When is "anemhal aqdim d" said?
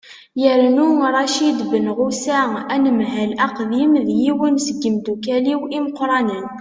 2.73-4.07